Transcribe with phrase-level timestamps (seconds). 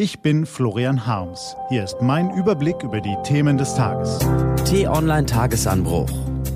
[0.00, 1.56] Ich bin Florian Harms.
[1.70, 4.20] Hier ist mein Überblick über die Themen des Tages.
[4.64, 6.08] T-Online Tagesanbruch.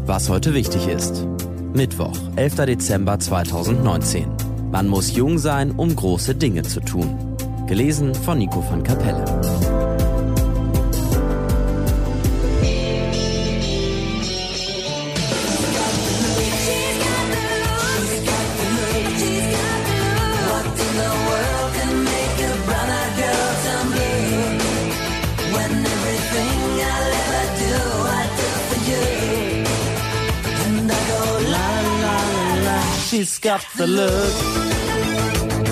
[0.07, 1.27] Was heute wichtig ist.
[1.75, 2.55] Mittwoch, 11.
[2.67, 4.29] Dezember 2019.
[4.71, 7.37] Man muss jung sein, um große Dinge zu tun.
[7.67, 9.25] Gelesen von Nico van Kapelle.
[33.23, 34.11] She's got the look.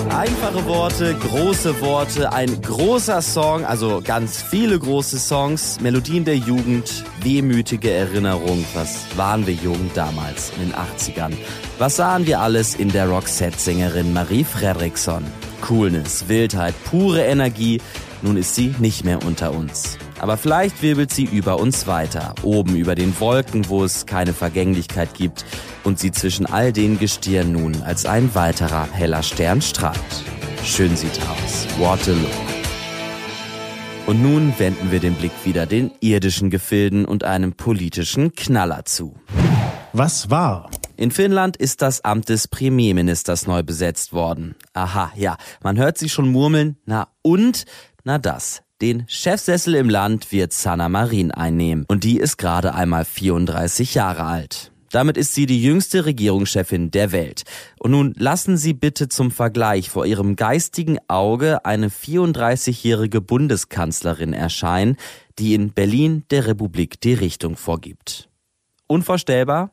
[0.09, 7.03] Einfache Worte, große Worte, ein großer Song, also ganz viele große Songs, Melodien der Jugend,
[7.21, 8.63] wehmütige Erinnerung.
[8.73, 11.33] Was waren wir jung damals in den 80ern?
[11.77, 15.25] Was sahen wir alles in der Roxette-Sängerin Marie Fredriksson?
[15.59, 17.81] Coolness, Wildheit, pure Energie.
[18.21, 19.97] Nun ist sie nicht mehr unter uns.
[20.21, 25.15] Aber vielleicht wirbelt sie über uns weiter, oben über den Wolken, wo es keine Vergänglichkeit
[25.15, 25.43] gibt
[25.83, 29.97] und sie zwischen all den Gestirn nun als ein weiterer heller Stern strahlt.
[30.63, 31.65] Schön sieht aus.
[31.79, 32.19] Waterloo.
[34.05, 39.15] Und nun wenden wir den Blick wieder den irdischen Gefilden und einem politischen Knaller zu.
[39.91, 40.69] Was war?
[40.97, 44.53] In Finnland ist das Amt des Premierministers neu besetzt worden.
[44.73, 46.77] Aha, ja, man hört sie schon murmeln.
[46.85, 47.65] Na und?
[48.03, 48.61] Na das.
[48.81, 54.23] Den Chefsessel im Land wird Sanna Marin einnehmen und die ist gerade einmal 34 Jahre
[54.23, 54.71] alt.
[54.89, 57.43] Damit ist sie die jüngste Regierungschefin der Welt.
[57.79, 64.97] Und nun lassen Sie bitte zum Vergleich vor Ihrem geistigen Auge eine 34-jährige Bundeskanzlerin erscheinen,
[65.37, 68.29] die in Berlin der Republik die Richtung vorgibt.
[68.87, 69.71] Unvorstellbar?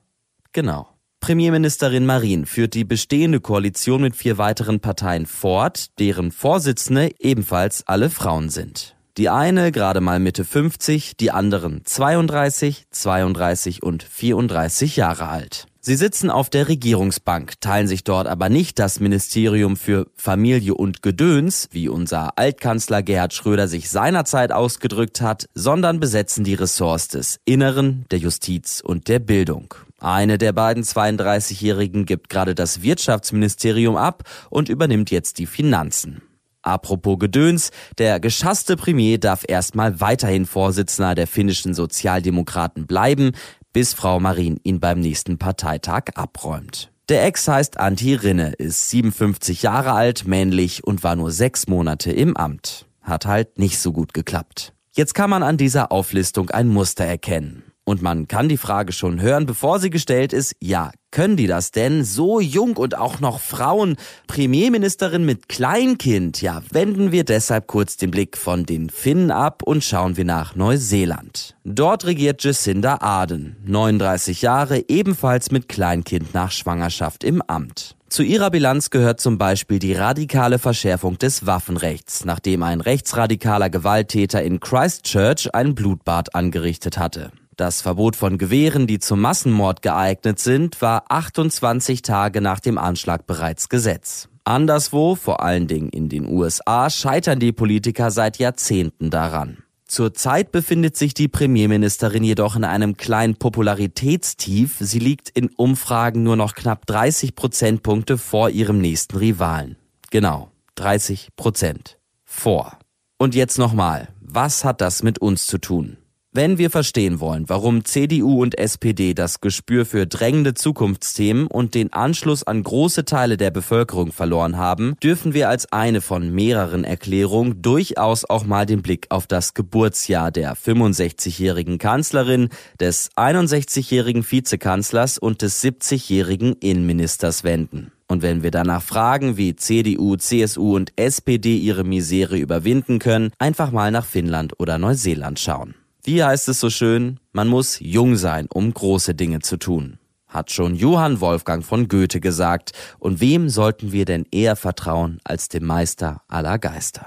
[0.53, 0.89] Genau.
[1.19, 8.11] Premierministerin Marin führt die bestehende Koalition mit vier weiteren Parteien fort, deren Vorsitzende ebenfalls alle
[8.11, 8.98] Frauen sind.
[9.19, 15.67] Die eine gerade mal Mitte 50, die anderen 32, 32 und 34 Jahre alt.
[15.81, 21.03] Sie sitzen auf der Regierungsbank, teilen sich dort aber nicht das Ministerium für Familie und
[21.03, 27.41] Gedöns, wie unser Altkanzler Gerhard Schröder sich seinerzeit ausgedrückt hat, sondern besetzen die Ressorts des
[27.45, 29.75] Inneren, der Justiz und der Bildung.
[29.99, 36.23] Eine der beiden 32-Jährigen gibt gerade das Wirtschaftsministerium ab und übernimmt jetzt die Finanzen.
[36.69, 43.33] Apropos Gedöns, der geschasste Premier darf erstmal weiterhin Vorsitzender der finnischen Sozialdemokraten bleiben,
[43.73, 46.91] bis Frau Marin ihn beim nächsten Parteitag abräumt.
[47.09, 52.13] Der Ex heißt Antti Rinne, ist 57 Jahre alt, männlich und war nur sechs Monate
[52.13, 52.87] im Amt.
[53.01, 54.75] Hat halt nicht so gut geklappt.
[54.93, 57.63] Jetzt kann man an dieser Auflistung ein Muster erkennen.
[57.89, 61.71] Und man kann die Frage schon hören, bevor sie gestellt ist, ja, können die das
[61.71, 62.05] denn?
[62.05, 66.43] So jung und auch noch Frauen, Premierministerin mit Kleinkind.
[66.43, 70.55] Ja, wenden wir deshalb kurz den Blick von den Finnen ab und schauen wir nach
[70.55, 71.57] Neuseeland.
[71.65, 77.97] Dort regiert Jacinda Arden, 39 Jahre, ebenfalls mit Kleinkind nach Schwangerschaft im Amt.
[78.11, 84.43] Zu ihrer Bilanz gehört zum Beispiel die radikale Verschärfung des Waffenrechts, nachdem ein rechtsradikaler Gewalttäter
[84.43, 87.33] in Christchurch ein Blutbad angerichtet hatte.
[87.59, 93.27] Das Verbot von Gewehren, die zum Massenmord geeignet sind, war 28 Tage nach dem Anschlag
[93.27, 94.29] bereits Gesetz.
[94.45, 99.65] Anderswo, vor allen Dingen in den USA, scheitern die Politiker seit Jahrzehnten daran.
[99.87, 104.77] Zurzeit befindet sich die Premierministerin jedoch in einem kleinen Popularitätstief.
[104.79, 109.75] Sie liegt in Umfragen nur noch knapp 30 Prozentpunkte vor ihrem nächsten Rivalen.
[110.13, 111.99] Genau, 30 Prozent.
[112.25, 112.79] Vor.
[113.17, 115.97] Und jetzt nochmal, was hat das mit uns zu tun?
[116.31, 121.91] Wenn wir verstehen wollen, warum CDU und SPD das Gespür für drängende Zukunftsthemen und den
[121.95, 127.63] Anschluss an große Teile der Bevölkerung verloren haben, dürfen wir als eine von mehreren Erklärungen
[127.63, 135.41] durchaus auch mal den Blick auf das Geburtsjahr der 65-jährigen Kanzlerin, des 61-jährigen Vizekanzlers und
[135.41, 137.91] des 70-jährigen Innenministers wenden.
[138.07, 143.71] Und wenn wir danach fragen, wie CDU, CSU und SPD ihre Misere überwinden können, einfach
[143.71, 145.75] mal nach Finnland oder Neuseeland schauen.
[146.05, 147.19] Wie heißt es so schön?
[147.33, 149.99] Man muss jung sein, um große Dinge zu tun.
[150.29, 152.73] Hat schon Johann Wolfgang von Goethe gesagt.
[152.99, 157.07] Und wem sollten wir denn eher vertrauen als dem Meister aller Geister?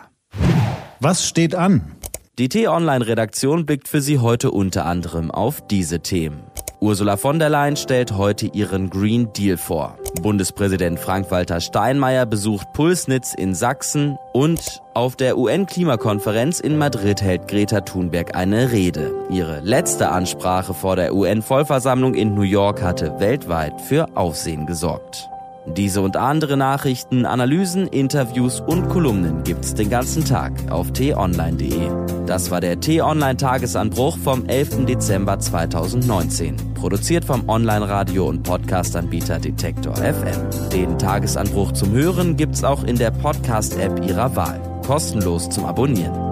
[1.00, 1.96] Was steht an?
[2.38, 6.42] Die T-Online-Redaktion blickt für Sie heute unter anderem auf diese Themen.
[6.84, 9.96] Ursula von der Leyen stellt heute ihren Green Deal vor.
[10.24, 17.82] Bundespräsident Frank-Walter Steinmeier besucht Pulsnitz in Sachsen und auf der UN-Klimakonferenz in Madrid hält Greta
[17.82, 19.14] Thunberg eine Rede.
[19.30, 25.31] Ihre letzte Ansprache vor der UN-Vollversammlung in New York hatte weltweit für Aufsehen gesorgt.
[25.68, 31.90] Diese und andere Nachrichten, Analysen, Interviews und Kolumnen gibt's den ganzen Tag auf t-online.de.
[32.26, 34.86] Das war der T-Online Tagesanbruch vom 11.
[34.86, 36.56] Dezember 2019.
[36.74, 40.70] Produziert vom Online-Radio- und Podcast-Anbieter Detektor FM.
[40.72, 44.60] Den Tagesanbruch zum Hören gibt's auch in der Podcast-App Ihrer Wahl.
[44.86, 46.32] Kostenlos zum Abonnieren.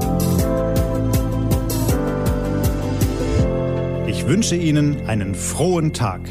[4.07, 6.21] Ich wünsche Ihnen einen frohen Tag.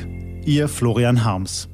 [0.45, 1.69] Ihr Florian Harms.